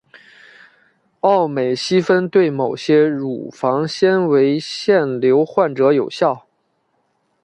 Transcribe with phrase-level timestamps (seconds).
[1.19, 6.47] 奥美昔芬对某些乳房纤维腺瘤患者有效。